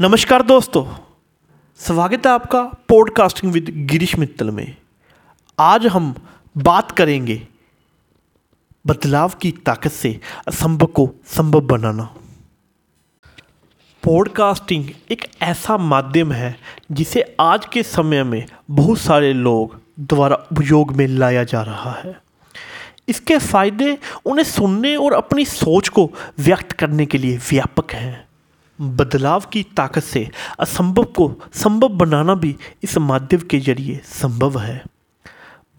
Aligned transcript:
नमस्कार 0.00 0.42
दोस्तों, 0.42 0.84
स्वागत 1.80 2.26
है 2.26 2.32
आपका 2.32 2.60
पॉडकास्टिंग 2.88 3.52
विद 3.52 3.68
गिरीश 3.90 4.14
मित्तल 4.18 4.50
में। 4.50 4.76
आज 5.58 5.86
हम 5.86 6.14
बात 6.56 6.90
करेंगे 6.90 7.36
बदलाव 8.84 9.32
की 9.42 9.52
ताकत 9.66 9.90
से 9.90 10.20
असंभव 10.48 10.86
को 10.86 11.08
संभव 11.26 11.60
बनाना। 11.60 12.04
पॉडकास्टिंग 14.02 14.90
एक 15.10 15.24
ऐसा 15.42 15.76
माध्यम 15.76 16.32
है 16.32 16.54
जिसे 16.92 17.36
आज 17.40 17.66
के 17.66 17.82
समय 17.82 18.24
में 18.24 18.44
बहुत 18.70 18.98
सारे 18.98 19.32
लोग 19.32 19.80
द्वारा 20.00 20.36
उपयोग 20.52 20.92
में 20.92 21.06
लाया 21.06 21.44
जा 21.44 21.62
रहा 21.62 21.92
है। 21.94 22.16
इसके 23.08 23.38
फ़ायदे 23.38 23.98
उन्हें 24.26 24.44
सुनने 24.44 24.96
और 24.96 25.12
अपनी 25.12 25.44
सोच 25.44 25.88
को 25.88 26.10
व्यक्त 26.38 26.72
करने 26.72 27.06
के 27.06 27.18
लिए 27.18 27.36
व्यापक 27.50 27.92
हैं। 27.92 28.25
बदलाव 28.78 29.44
की 29.52 29.62
ताकत 29.76 30.02
से 30.02 30.28
असंभव 30.60 31.04
को 31.16 31.32
संभव 31.54 31.88
बनाना 31.88 32.34
भी 32.34 32.54
इस 32.82 32.96
माध्यम 32.98 33.40
के 33.40 33.58
ज़रिए 33.60 34.00
संभव 34.04 34.58
है। 34.60 34.82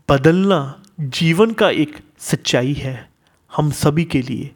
बदलना 0.10 0.84
जीवन 1.00 1.52
का 1.52 1.70
एक 1.70 1.98
सच्चाई 2.20 2.74
है 2.74 3.10
हम 3.52 3.72
सभी 3.72 4.04
के 4.04 4.22
लिए। 4.22 4.52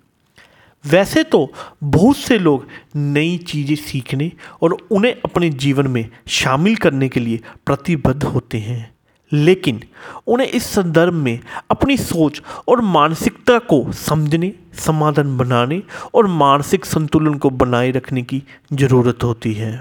वैसे 0.86 1.24
तो 1.24 1.52
बहुत 1.84 2.18
से 2.18 2.38
लोग 2.40 2.68
नई 2.96 3.38
चीज़ें 3.38 3.76
सीखने 3.76 4.32
और 4.62 4.78
उन्हें 4.92 5.14
अपने 5.16 5.50
जीवन 5.50 5.88
में 5.88 6.10
शामिल 6.28 6.76
करने 6.76 7.10
के 7.10 7.20
लिए 7.20 7.40
प्रतिबद्ध 7.66 8.24
होते 8.24 8.58
हैं। 8.58 8.96
लेकिन 9.34 9.82
उन्हें 10.28 10.48
इस 10.48 10.66
संदर्भ 10.66 11.14
में 11.14 11.40
अपनी 11.72 11.98
सोच 11.98 12.42
और 12.68 12.82
मानसिकता 12.82 13.58
को 13.60 13.92
समझने, 13.92 14.52
समाधान 14.78 15.38
बनाने 15.38 15.82
और 16.14 16.28
मानसिक 16.28 16.86
संतुलन 16.86 17.34
को 17.34 17.50
बनाए 17.50 17.92
रखने 17.92 18.22
की 18.24 18.44
ज़रूरत 18.74 19.24
होती 19.24 19.54
है। 19.54 19.72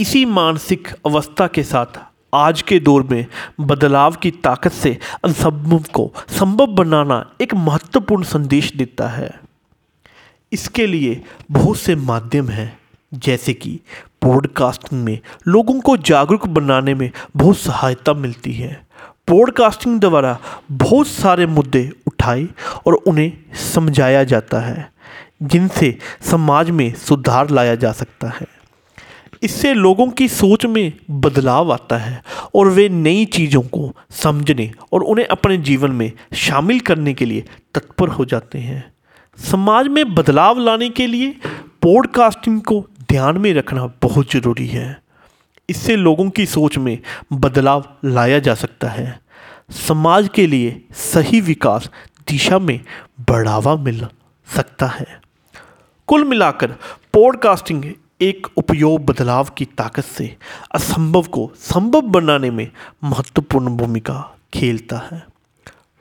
इसी 0.00 0.24
मानसिक 0.24 0.88
अवस्था 1.06 1.46
के 1.46 1.62
साथ 1.62 1.98
आज 2.34 2.62
के 2.62 2.78
दौर 2.80 3.02
में 3.02 3.26
बदलाव 3.60 4.14
की 4.14 4.30
ताकत 4.30 4.72
से 4.72 4.98
असंभव 5.24 5.84
को 5.92 6.10
संभव 6.28 6.66
बनाना 6.66 7.24
एक 7.40 7.54
महत्वपूर्ण 7.54 8.22
संदेश 8.22 8.72
देता 8.76 9.08
है। 9.08 9.30
इसके 10.52 10.86
लिए 10.86 11.22
बहुत 11.50 11.78
से 11.78 11.94
माध्यम 11.94 12.48
हैं, 12.48 12.78
जैसे 13.14 13.54
कि 13.54 13.78
पॉडकास्टिंग 14.22 15.04
में, 15.04 15.18
लोगों 15.48 15.80
को 15.80 15.96
जागरूक 15.96 16.46
बनाने 16.46 16.94
में 16.94 17.10
बहुत 17.36 17.58
सहायता 17.58 18.12
मिलती 18.12 18.52
है। 18.52 18.86
पॉडकास्टिंग 19.28 20.00
द्वारा 20.00 20.38
बहुत 20.72 21.06
सारे 21.06 21.46
मुद्दे 21.46 21.90
उठाए 22.06 22.46
और 22.86 22.94
उन्हें 22.94 23.32
समझाया 23.74 24.24
जाता 24.24 24.60
है, 24.60 24.90
जिनसे 25.42 25.98
समाज 26.20 26.70
में 26.70 26.94
सुधार 26.94 27.50
लाया 27.50 27.74
जा 27.74 27.92
सकता 27.92 28.28
है। 28.28 28.46
इससे 29.42 29.74
लोगों 29.74 30.08
की 30.10 30.28
सोच 30.28 30.66
में 30.66 30.92
बदलाव 31.10 31.72
आता 31.72 31.96
है 31.96 32.22
और 32.54 32.68
वे 32.68 32.88
नई 32.88 33.24
चीज़ों 33.24 33.62
को 33.62 33.92
समझने 34.10 34.70
और 34.92 35.02
उन्हें 35.02 35.26
अपने 35.26 35.56
जीवन 35.58 35.90
में 35.90 36.12
शामिल 36.34 36.80
करने 36.80 37.14
के 37.14 37.24
लिए 37.24 37.44
तत्पर 37.74 38.08
हो 38.08 38.24
जाते 38.24 38.58
हैं। 38.58 38.92
समाज 39.38 39.88
में 39.88 40.14
बदलाव 40.14 40.58
लाने 40.58 40.88
के 40.88 41.06
लिए 41.06 41.34
पॉडकास्टिंग 41.82 42.60
को 42.60 42.86
ध्यान 43.10 43.38
में 43.38 43.54
रखना 43.54 43.86
बहुत 44.02 44.32
ज़रूरी 44.32 44.66
है। 44.66 45.02
इससे 45.70 45.96
लोगों 45.96 46.30
की 46.30 46.46
सोच 46.46 46.78
में 46.78 46.98
बदलाव 47.32 47.84
लाया 48.04 48.38
जा 48.38 48.54
सकता 48.54 48.88
है। 48.88 49.20
समाज 49.70 50.28
के 50.34 50.46
लिए 50.46 50.84
सही 50.94 51.40
विकास 51.40 51.90
दिशा 52.28 52.58
में 52.58 52.80
बढ़ावा 53.30 53.76
मिल 53.76 54.06
सकता 54.56 54.86
है। 54.86 55.20
कुल 56.08 56.24
मिलाकर 56.24 56.72
पॉडकास्टिंग 57.12 57.84
एक 58.20 58.46
उपयोग 58.56 59.04
बदलाव 59.04 59.48
की 59.56 59.64
ताकत 59.64 60.04
से 60.04 60.36
असंभव 60.74 61.22
को 61.22 61.50
संभव 61.56 62.00
बनाने 62.00 62.50
में 62.50 62.70
महत्वपूर्ण 63.04 63.76
भूमिका 63.76 64.36
खेलता 64.54 65.08
है। 65.12 65.26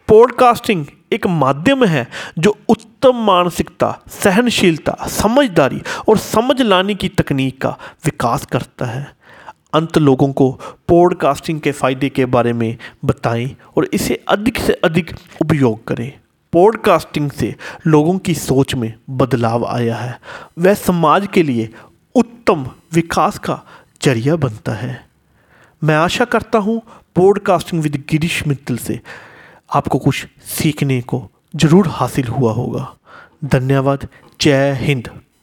पॉडकास्टिंग 0.07 0.85
एक 1.13 1.27
माध्यम 1.27 1.85
है 1.85 2.07
जो 2.39 2.57
उत्तम 2.69 3.15
मानसिकता, 3.15 3.99
सहनशीलता, 4.07 4.97
समझदारी 5.09 5.81
और 6.09 6.17
समझ 6.17 6.61
लाने 6.61 6.95
की 6.95 7.09
तकनीक 7.09 7.61
का 7.61 7.69
विकास 8.05 8.45
करता 8.45 8.85
है। 8.85 9.15
अंत 9.73 9.97
लोगों 9.97 10.33
को 10.33 10.51
पॉडकास्टिंग 10.87 11.61
के 11.61 11.71
फ़ायदे 11.71 12.09
के 12.09 12.25
बारे 12.25 12.53
में 12.53 12.77
बताएँ 13.05 13.55
और 13.77 13.89
इसे 13.93 14.23
अधिक 14.27 14.57
से 14.57 14.73
अधिक 14.73 15.15
उपयोग 15.41 15.87
करें। 15.87 16.11
पॉडकास्टिंग 16.53 17.31
से 17.31 17.55
लोगों 17.87 18.17
की 18.17 18.33
सोच 18.33 18.75
में 18.75 18.93
बदलाव 19.09 19.65
आया 19.65 19.95
है। 19.95 20.19
वह 20.59 20.73
समाज 20.73 21.27
के 21.33 21.43
लिए 21.43 21.69
उत्तम 22.15 22.69
विकास 22.93 23.37
का 23.39 23.61
ज़रिया 24.03 24.35
बनता 24.35 24.71
है। 24.71 25.05
मैं 25.83 25.95
आशा 25.95 26.25
करता 26.25 26.59
हूँ 26.59 26.81
पॉडकास्टिंग 27.15 27.81
विद 27.83 28.03
गिरीश 28.09 28.47
मित्तल 28.47 28.77
से 28.77 28.99
आपको 29.75 29.99
कुछ 29.99 30.25
सीखने 30.47 31.01
को 31.01 31.29
ज़रूर 31.55 31.87
हासिल 31.87 32.27
हुआ 32.27 32.53
होगा। 32.53 32.95
धन्यवाद। 33.45 34.07
जय 34.41 34.73
हिंद। 34.81 35.09